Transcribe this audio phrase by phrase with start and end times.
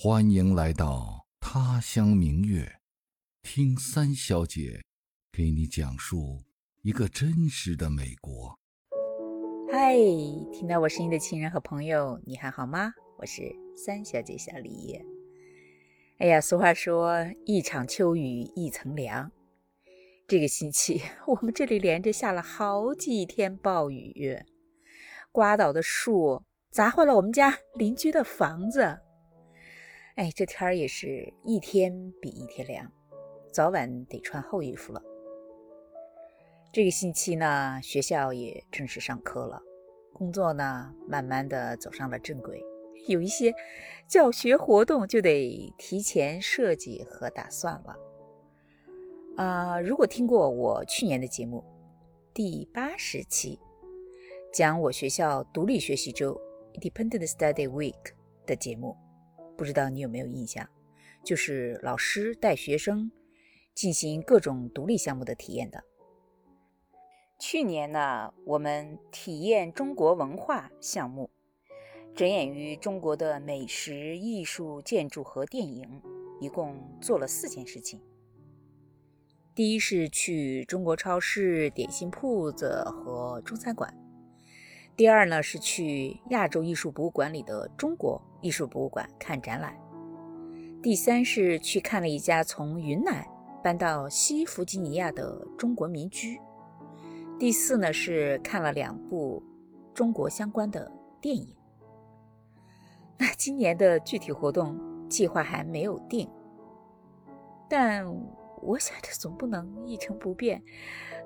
[0.00, 2.78] 欢迎来到他乡明月，
[3.42, 4.80] 听三小姐
[5.32, 6.44] 给你讲述
[6.82, 8.56] 一个真实的美国。
[9.72, 9.96] 嗨，
[10.52, 12.92] 听到我声音的亲人和朋友，你还好吗？
[13.18, 15.02] 我是三小姐小李。
[16.18, 19.32] 哎呀，俗话说一场秋雨一层凉，
[20.28, 24.38] 这个星期 我们这里连着下了好几天暴雨，
[25.32, 29.00] 刮倒的树砸坏了我们家邻居的房子。
[30.18, 32.90] 哎，这天儿也是一天比一天凉，
[33.52, 35.00] 早晚得穿厚衣服了。
[36.72, 39.62] 这个星期呢，学校也正式上课了，
[40.12, 42.60] 工作呢慢慢的走上了正轨，
[43.06, 43.54] 有一些
[44.08, 47.96] 教学活动就得提前设计和打算了。
[49.36, 51.62] 啊，如果听过我去年的节目
[52.34, 53.60] 第八十期，
[54.52, 56.36] 讲我学校独立学习周
[56.74, 57.94] （Independent Study Week）
[58.44, 58.96] 的节目。
[59.58, 60.68] 不知道你有没有印象，
[61.24, 63.10] 就是老师带学生
[63.74, 65.82] 进行各种独立项目的体验的。
[67.40, 71.28] 去年呢，我们体验中国文化项目，
[72.14, 76.02] 着眼于中国的美食、艺术、建筑和电影，
[76.40, 78.00] 一共做了四件事情。
[79.56, 83.92] 第一是去中国超市、点心铺子和中餐馆。
[84.98, 89.72] 第二呢，是去亚洲艺术博物馆里的中国艺术博物馆看展览。
[90.82, 93.24] 第三是去看了一家从云南
[93.62, 96.40] 搬到西弗吉尼亚的中国民居。
[97.38, 99.40] 第四呢，是看了两部
[99.94, 100.90] 中国相关的
[101.20, 101.54] 电影。
[103.16, 104.76] 那今年的具体活动
[105.08, 106.28] 计划还没有定，
[107.70, 108.04] 但
[108.62, 110.60] 我想着总不能一成不变，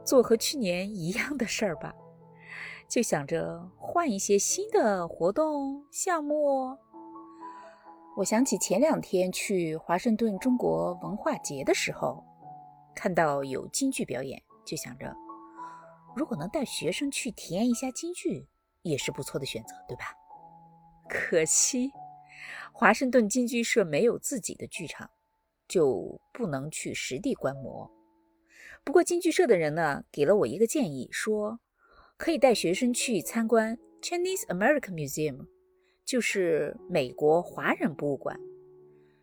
[0.04, 1.94] 做和去年一样的事儿吧。
[2.88, 6.76] 就想着换一些新的活动项目。
[8.18, 12.22] 我想起前两天去华盛顿中国文化节的时候，
[12.94, 15.10] 看到有京剧表演，就想着
[16.14, 18.46] 如果能带学生去体验一下京剧，
[18.82, 20.12] 也是不错的选择，对吧？
[21.08, 21.90] 可惜
[22.70, 25.08] 华盛顿京剧社没有自己的剧场，
[25.66, 27.90] 就不能去实地观摩。
[28.84, 31.60] 不过京剧社的人呢，给了我一个建议，说。
[32.22, 35.44] 可以带学生去参观 Chinese American Museum，
[36.04, 38.38] 就是美国华人博物馆。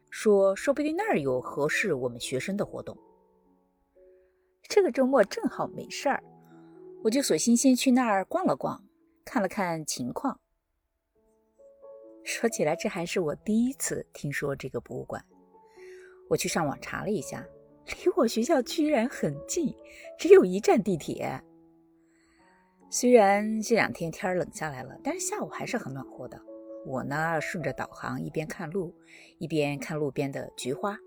[0.09, 2.97] 说说不定那儿有合适我们学生的活动。
[4.63, 6.21] 这个周末正好没事儿，
[7.01, 8.83] 我就索性先去那儿逛了逛，
[9.23, 10.37] 看了看情况。
[12.25, 15.23] 说起来，这还是我第一次听说这个博物馆。
[16.29, 17.47] 我去上网查了一下，
[17.85, 19.73] 离我学校居然很近，
[20.17, 21.41] 只有一站地铁。
[22.91, 26.41] 虽然这两天天冷下来了，但是下午还是很暖和的。
[26.87, 28.95] 我呢，顺着导航一边看路，
[29.37, 30.97] 一边看路边的菊花，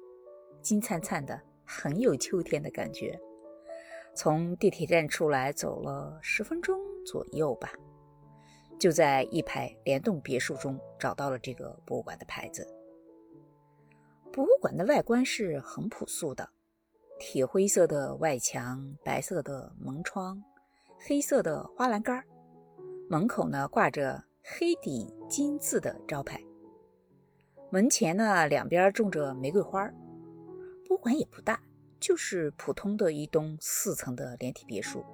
[0.60, 3.18] 金灿灿的，很有秋天的感觉。
[4.14, 7.72] 从地铁站出来，走了十分钟左右吧，
[8.78, 12.64] 就在一排联动别墅中找到了这个博物馆的牌子。
[14.32, 16.48] 博物馆的外观是很朴素的，
[17.18, 20.40] 铁灰色的外墙，白色的门窗。
[21.04, 22.22] 黑色的花栏杆，
[23.10, 26.40] 门口呢挂着黑底金字的招牌。
[27.70, 29.84] 门前呢两边种着玫瑰花。
[30.86, 31.60] 博物馆也不大，
[31.98, 35.04] 就是普通的一栋四层的连体别墅。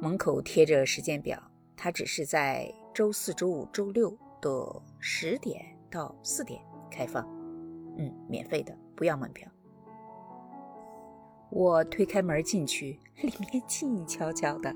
[0.00, 1.38] 门口贴着时间表，
[1.76, 7.22] 它只是在周四周五周六的十点到四点开放。
[7.98, 9.46] 嗯，免费的，不要门票。
[11.50, 14.74] 我推开门进去，里面静悄悄的。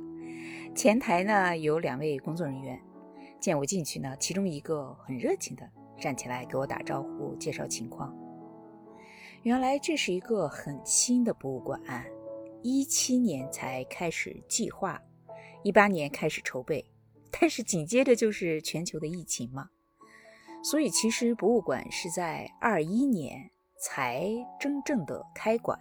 [0.78, 2.80] 前台呢有两位工作人员，
[3.40, 5.68] 见我进去呢，其中一个很热情的
[5.98, 8.16] 站起来给我打招呼，介绍情况。
[9.42, 11.80] 原来这是一个很新的博物馆，
[12.62, 15.02] 一七年才开始计划，
[15.64, 16.88] 一八年开始筹备，
[17.28, 19.70] 但是紧接着就是全球的疫情嘛，
[20.62, 23.50] 所以其实博物馆是在二一年
[23.80, 24.28] 才
[24.60, 25.76] 真正的开馆，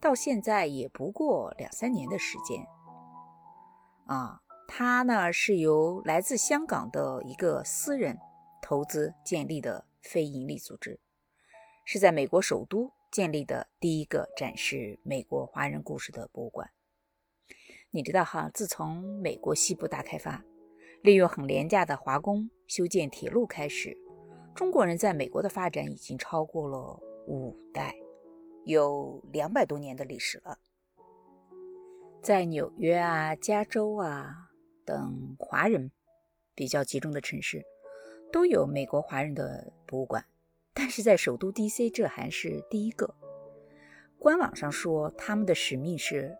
[0.00, 2.66] 到现在也不过两三年的时间。
[4.06, 8.18] 啊，它呢是由来自香港的一个私人
[8.60, 11.00] 投资建立的非营利组织，
[11.84, 16.70] 是在美国首都建立的第一个展示美国华人故事的博物馆。
[17.90, 20.44] 你知道哈，自从美国西部大开发，
[21.02, 23.96] 利用很廉价的华工修建铁路开始，
[24.54, 27.94] 中国人在美国的发展已经超过了五代，
[28.64, 30.58] 有两百多年的历史了。
[32.22, 34.32] 在纽约啊、加州啊
[34.84, 35.90] 等华人
[36.54, 37.64] 比较集中的城市，
[38.32, 40.24] 都有美国华人的博物馆。
[40.72, 43.12] 但是在首都 DC 这还是第一个。
[44.20, 46.38] 官网上说，他们的使命是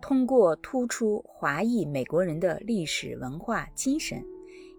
[0.00, 4.20] 通过突出华裔美国人的历史文化精神，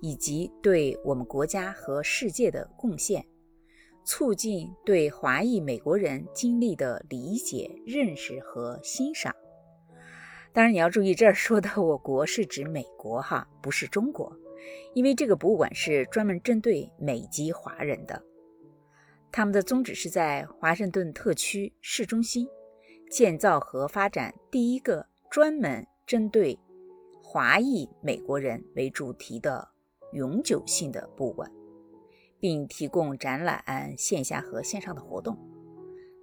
[0.02, 3.26] 以及对我们国家和世界的贡献，
[4.04, 9.34] 促进对华裔美国人经历的理解、认识和欣赏。
[10.54, 14.32] 当然，你要注意，这儿说的“我国”是指美国哈，不是中国，
[14.94, 18.24] 因为这个博物馆是专门针对美籍华人的。
[19.32, 22.48] 他们的宗旨是在华盛顿特区市中心
[23.10, 26.60] 建造和发展第一个专门针对
[27.24, 29.68] 华裔美国人为主题的
[30.12, 31.52] 永久性的博物馆，
[32.40, 35.36] 并提供展览、线下和线上的活动。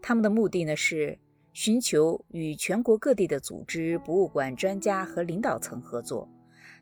[0.01, 1.19] 他们的目的呢是。
[1.53, 6.29] 寻求与全国各地的组织、博物馆专家和领导层合作，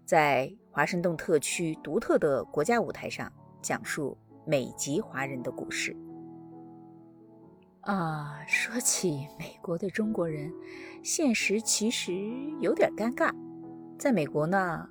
[0.05, 3.33] 在华盛顿特区独特的国家舞台上
[3.63, 4.17] 讲述
[4.47, 5.97] 美籍华人的故事。
[7.81, 10.53] 啊，说起美国的中国人，
[11.03, 12.13] 现实其实
[12.61, 13.33] 有点尴尬。
[13.99, 14.87] 在美国呢，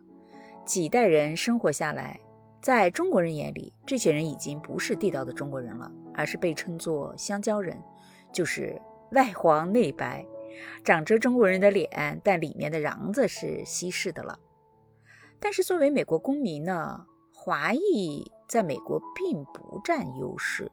[0.66, 2.20] 几代人生活下来，
[2.60, 7.80] 在中国人眼里，这些人已经不是地道的中国人了，而是被称作香蕉人，
[8.34, 8.82] 就是。
[9.12, 10.26] 外黄内白，
[10.84, 14.38] 长着中国人的脸，但里面的瓤子是西式的了。
[15.40, 20.72] 但是作为美国公民呢，华裔在美国并不占优势，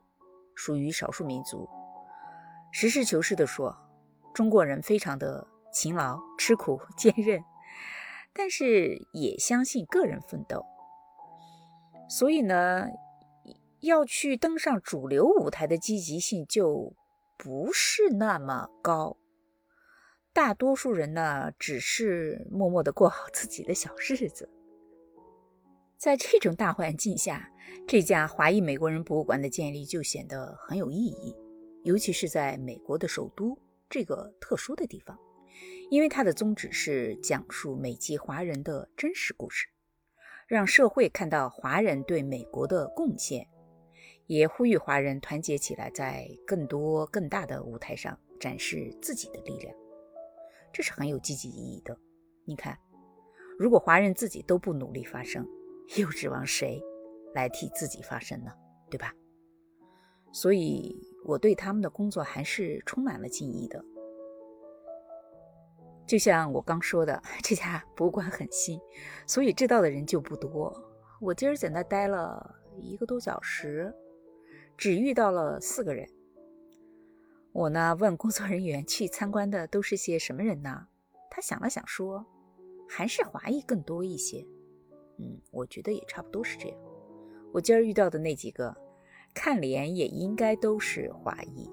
[0.55, 1.69] 属于少数民族。
[2.73, 3.77] 实事求是地说，
[4.33, 7.45] 中国人非常的勤劳、吃苦、坚韧，
[8.33, 10.65] 但是也相信个人奋斗。
[12.09, 12.89] 所以呢，
[13.81, 16.95] 要去登上主流舞台的积极性就。
[17.37, 19.17] 不是那么高，
[20.33, 24.49] 大多数人呢只是默默的过好自己的小日子。
[25.97, 27.51] 在这种大环境下，
[27.87, 31.35] 这家华裔美国人博物馆的建立就显得很有意义，
[31.83, 33.59] 尤其是在美国的首都
[33.89, 35.19] 这个特殊的地方，
[35.91, 39.67] 因为它的宗旨是讲述美籍华人的真实故事，
[40.47, 43.49] 让社会看到华人对美国的贡献。
[44.27, 49.75] 也呼吁华人团结起来，在更多更大的舞台上展示自己的力量，
[50.73, 51.95] 这是很有积极意义的。
[52.47, 52.79] 你看，
[53.59, 55.47] 如果华人自己都不努力发声，
[55.99, 56.83] 又指望谁
[57.35, 58.51] 来替自己发声呢？
[58.91, 59.13] 对吧？
[60.33, 63.85] 所以我对他们的工作还是充满了敬意的。
[66.07, 68.81] 就像我刚说的， 这家博物馆很新，
[69.27, 70.75] 所以知道的人就不多。
[71.21, 73.95] 我今儿在那待了一个多小时。
[74.77, 76.09] 只遇到了四个人。
[77.53, 80.89] 我呢问工作人员去参观的都是些什么人呢？
[81.31, 82.25] 他想了想说，
[82.89, 84.45] 还是华裔更多一些。
[85.19, 86.79] 嗯，我觉得也差不多是这样。
[87.53, 88.77] 我今儿遇到的那几个，
[89.33, 91.71] 看脸也应该都是华裔。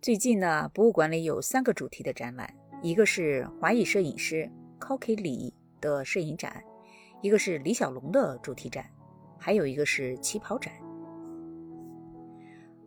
[0.00, 2.52] 最近呢，博物馆里有三个主题的展览，
[2.82, 4.50] 一个是华裔摄影师
[4.80, 6.62] Cocky 李的摄影展，
[7.20, 8.88] 一个是李小龙的主题展，
[9.38, 10.72] 还有一个是旗袍展。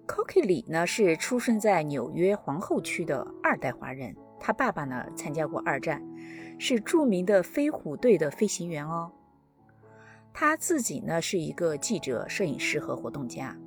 [0.07, 6.01] Cocky 李呢是出生在纽约皇后区的二代华人，他爸爸呢参加过二战，
[6.59, 9.11] 是著名的飞虎队的飞行员哦。
[10.33, 13.57] 他自己呢是一个记者、摄影师和活动家。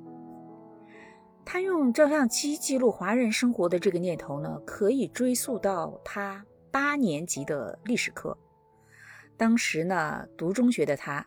[1.43, 8.37] 他用照相机记录华人生活的这个念头呢，可以追溯到他八年级的历史课。
[9.35, 11.25] 当时呢读中学的他，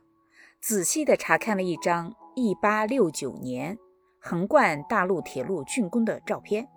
[0.61, 3.79] 仔细地查看了一张1869年。
[4.25, 6.69] 横贯大陆铁路竣工的照片，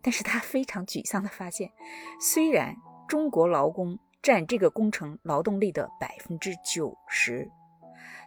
[0.00, 1.70] 但是他非常沮丧地发现，
[2.18, 2.74] 虽然
[3.06, 7.50] 中国劳工占这个工程劳动力的百分之九十，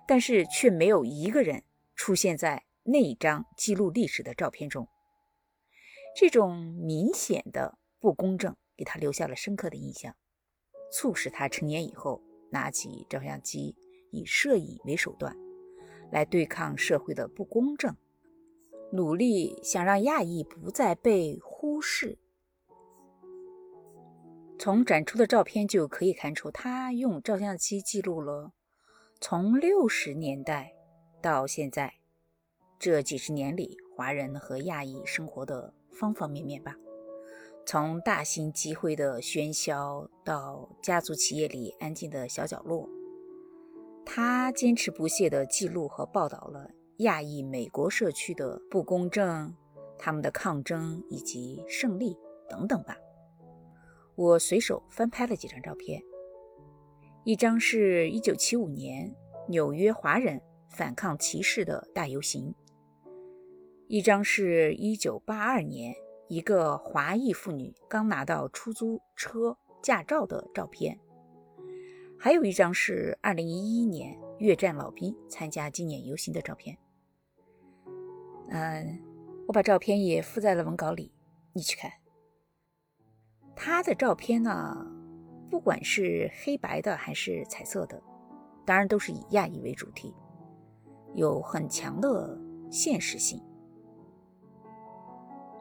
[0.08, 1.64] 但是却没有一个人
[1.96, 4.88] 出现在那一张记录历史的照片中。
[6.16, 10.16] 这种明显的不公正给他留下了深刻的印象，
[10.92, 13.76] 促使他成年以后拿起照相机，
[14.12, 15.36] 以摄影为手段，
[16.12, 17.96] 来对抗社会的不公正。
[18.92, 22.18] 努力想让亚裔不再被忽视。
[24.60, 28.54] 从展出的照片就可以看出，他用照相机记录了
[29.22, 30.74] 从六十年代
[31.22, 31.94] 到现在
[32.80, 36.76] 这几十年里华人和亚裔生活的方方面面吧。
[37.66, 42.90] 从大型集会的喧嚣到家族企业里安静的小角落，
[44.06, 46.72] 他坚持不懈地记录和报道了。
[46.98, 49.56] 亚裔美国社区的不公正，
[50.00, 52.18] 他们的抗争以及胜利
[52.50, 52.98] 等等吧。
[54.16, 56.02] 我随手翻拍了几张照片，
[57.24, 59.16] 一张是一九七五年
[59.48, 62.56] 纽约华人反抗歧视的大游行，
[63.88, 65.94] 一张是一九八二年
[66.28, 71.00] 一个华裔妇女刚拿到出租车驾照的照片，
[72.18, 76.76] 还有一张是二零一一年越战老兵参加纪念游行的照片。
[78.50, 79.00] 嗯，
[79.48, 81.12] 我把照片也附在了文稿里，
[81.54, 81.92] 你去看。
[83.56, 84.86] 他的照片呢，
[85.50, 88.02] 不管是黑白的还是彩色的，
[88.66, 90.14] 当然都是以亚裔为主题，
[91.16, 92.40] 有很强的
[92.70, 93.42] 现实性。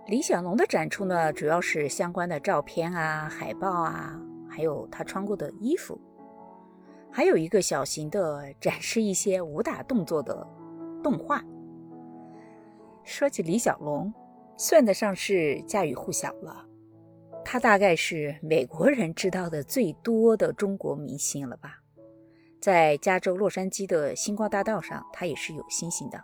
[0.07, 5.99] 李小龙的展出呢，主要是相关的照片啊、海报啊，还有他穿过的衣服，
[7.11, 10.47] 还有一个小型的展示一些武打动作的
[11.03, 11.43] 动画。
[13.07, 14.13] 说起李小龙，
[14.59, 16.67] 算得上是家喻户晓了。
[17.45, 21.79] 他大概是美国人知道的最多的中国明星了吧？
[22.61, 26.21] 在加州洛杉矶的星光大道上，他也是有星星的。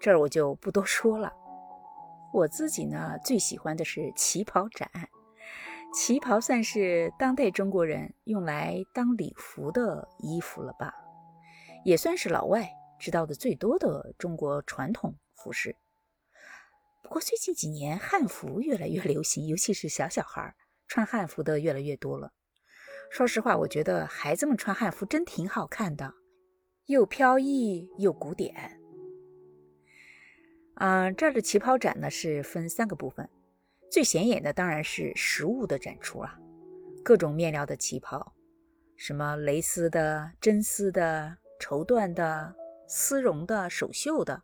[0.00, 1.32] 这儿我就不多说了。
[2.32, 4.88] 我自己呢，最喜欢的是旗袍展。
[5.92, 10.94] 旗袍算是当代中国人用来当礼服的衣服了吧？
[11.84, 15.74] 也算是老外知道的最多的中国传统服饰。
[17.02, 20.54] 不过最近几年汉服越来越流行，尤其是小小孩
[20.88, 22.32] 穿汉服的越来越多了。
[23.10, 26.14] 说实话，我觉得孩子们穿汉服真挺好看的，
[26.86, 28.80] 又飘逸又古典。
[30.76, 33.28] 嗯，这儿的旗袍展呢是分三个部分，
[33.90, 36.38] 最显眼的当然是实物的展出了，
[37.04, 38.32] 各种面料的旗袍，
[38.96, 42.54] 什么蕾丝的、真丝的、绸缎的、
[42.88, 44.42] 丝绒的、手绣的。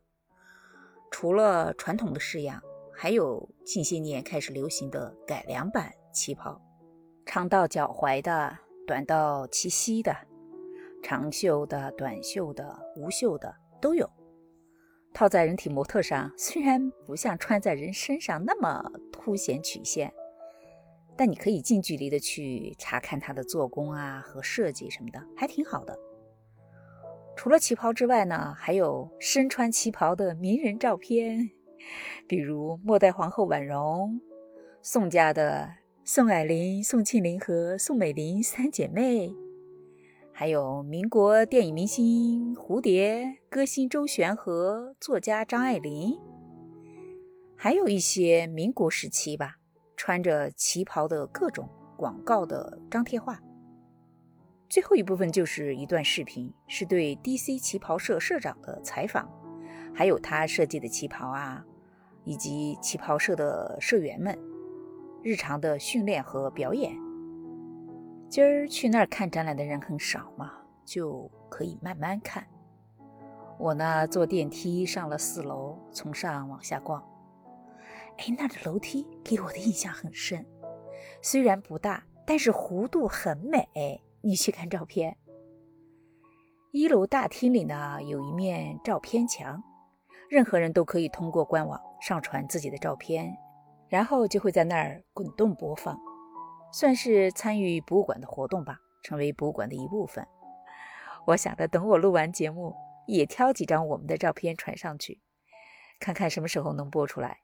[1.11, 2.63] 除了传统的式样，
[2.93, 6.61] 还有近些年开始流行的改良版旗袍，
[7.25, 10.15] 长到脚踝的，短到齐膝的，
[11.03, 14.09] 长袖的、短袖的、无袖的都有。
[15.15, 20.13] 套在人体模特上，虽然不像穿在人身上那么凸显曲线，
[21.17, 25.99] 但你可以近距离的去查看它的做工啊和设计什么的，还挺好的。
[27.39, 31.49] 除了旗袍之外呢，还有身穿旗袍的名人照片，
[32.27, 34.21] 比如末代皇后婉容、
[34.83, 35.73] 宋家的
[36.05, 39.33] 宋霭龄、宋庆龄和宋美龄三姐妹，
[40.33, 46.19] 还有民国电影明星蝴蝶、歌星周璇和作家张爱玲，
[47.57, 49.59] 还有一些民国时期吧，
[49.97, 53.41] 穿着旗袍的各种广告的张贴画。
[54.69, 59.27] 最后一部分就是一段视频，是对 DC 旗袍社社长的采访，
[59.95, 61.65] 还有他设计的旗袍啊，
[62.25, 64.39] 以及旗袍社的社员们
[65.23, 66.95] 日常的训练和表演。
[68.29, 70.53] 今儿去那儿看展览的人很少嘛，
[70.85, 72.47] 就可以慢慢看。
[73.59, 77.03] 我呢，坐电梯上了四楼，从上往下逛。
[78.19, 80.45] 哎，那的楼梯给我的印象很深，
[81.23, 84.05] 虽然不大，但是弧度很美。
[84.29, 85.17] 你去看照片。
[86.71, 89.63] 一楼大厅里呢，有一面照片墙，
[90.29, 93.35] 任何人都可以通过官网上传自己的照片，
[93.89, 95.99] 然后就会在那儿滚动播放，
[96.75, 100.29] 算是参与博物馆的活动吧，成为博物馆的一部分。
[101.29, 102.75] 我想着等我录完节目，
[103.07, 105.23] 也挑几张我们的照片传上去，
[105.99, 107.39] 看看什么时候能播出来。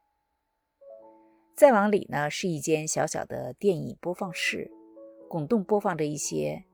[1.55, 4.69] 再往里呢，是一间小小的电影播放室。
[5.27, 6.65] 滚动播放着一些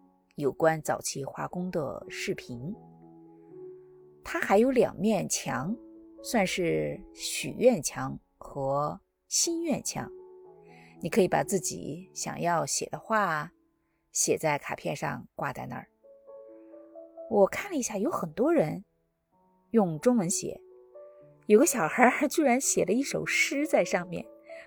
[0.41, 2.75] 有关早期华工的视频。
[4.23, 5.75] 它还有两面墙，
[6.21, 10.11] 算是许愿墙和心愿墙。
[10.99, 13.51] 你可以把自己想要写的话
[14.11, 15.87] 写在卡片上，挂在那儿。
[17.29, 18.83] 我看了一下，有很多人
[19.71, 20.59] 用中文写，
[21.47, 24.25] 有个小孩居然写了一首诗在上面，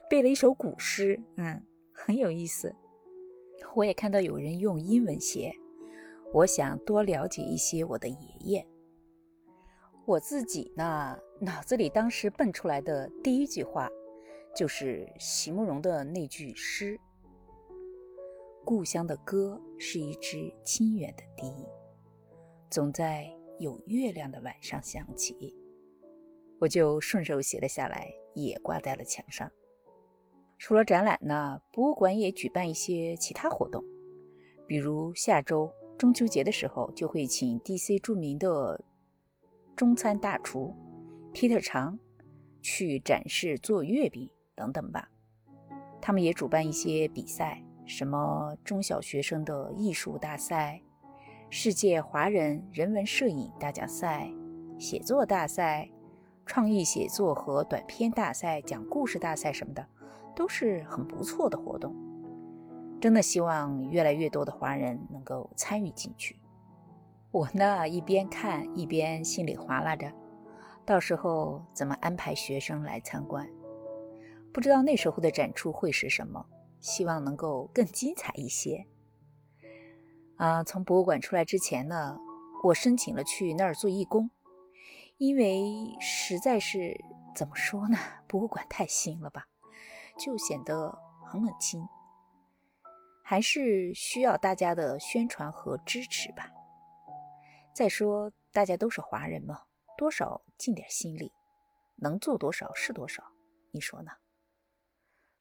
[0.08, 1.62] 背了一首古诗，嗯，
[1.92, 2.74] 很有意思。
[3.76, 5.54] 我也看到有人用英文写，
[6.34, 8.66] 我想多了解一些我的爷爷。
[10.04, 13.88] 我自己呢，脑子里当时蹦出来的第一句话，
[14.52, 16.98] 就是席慕容的那句诗
[18.66, 21.64] ：“故乡的歌是一支清远的笛，
[22.68, 25.54] 总在有月亮的晚上响起。”
[26.58, 29.48] 我就顺手写了下来，也挂在了墙上。
[30.58, 33.84] 除了展览呢，博物馆也举办一些其他活动，
[34.66, 38.84] 比如下周中秋节的时候，就会请 DC 著名的
[39.76, 40.74] 中餐大厨
[41.32, 41.98] Peter 长
[42.60, 45.08] 去展示做月饼等等吧。
[46.00, 50.82] 他们也主办一些比赛，什么中小学生的艺术大赛、
[51.48, 54.30] 世界华人人文摄影大奖赛、
[54.78, 55.88] 写作大赛、
[56.44, 59.86] 创意写作和短篇大赛、讲故事大赛什么的，
[60.36, 61.94] 都是很不错的活动。
[63.04, 66.40] 真的希望越来越多的华人能够参与进去。
[67.32, 70.10] 我呢，一边看一边心里划拉着，
[70.86, 73.46] 到时候怎么安排学生来参观？
[74.54, 76.46] 不知道那时候的展出会是什么？
[76.80, 78.86] 希望能够更精彩一些。
[80.36, 82.16] 啊，从博物馆出来之前呢，
[82.62, 84.30] 我申请了去那儿做义工。
[85.18, 86.98] 因为实在是
[87.36, 89.44] 怎么说呢，博物馆太新了吧，
[90.18, 91.86] 就显得很冷清，
[93.24, 96.52] 还是需要大家的宣传和支持吧。
[97.72, 99.62] 再说大家都是华人嘛，
[99.96, 101.32] 多少尽点心力，
[101.96, 103.24] 能做多少是多少，
[103.72, 104.12] 你说呢？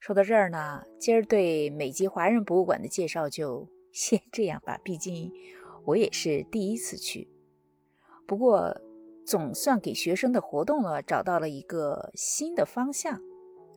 [0.00, 5.30] 说到这儿呢，今儿对美籍华人博物馆的介绍就 先这样吧，毕竟
[5.84, 7.28] 我也是第一次去，
[8.26, 8.80] 不过。
[9.26, 13.22] 总算给学生的活动呢找到了一个新的方向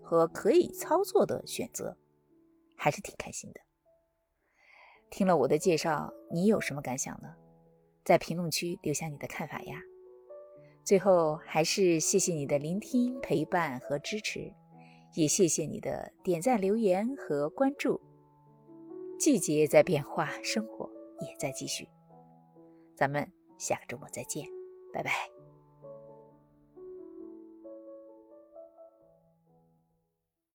[0.04, 1.96] 和可以操作的选择，
[2.76, 3.62] 还是挺开心的。
[5.10, 7.34] 听了我的介绍，你有什么感想呢？
[8.04, 9.82] 在评论区留下你的看法呀。
[10.84, 14.54] 最后还是谢谢你的聆听、陪伴和支持，
[15.16, 18.00] 也谢谢你的点赞、留言和关注。
[19.20, 21.90] 季节在变化，生活也在继续。
[22.96, 24.46] 咱们下个周末再见，
[24.94, 25.37] 拜拜。